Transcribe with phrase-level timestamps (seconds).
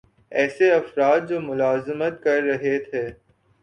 [0.31, 3.07] ایسے افراد جو ملازمت کررہے تھے